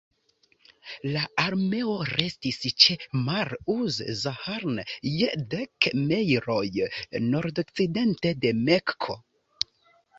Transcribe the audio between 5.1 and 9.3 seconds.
je dek mejloj nordokcidente de Mekko.